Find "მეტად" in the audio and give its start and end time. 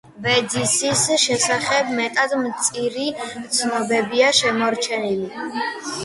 1.99-2.33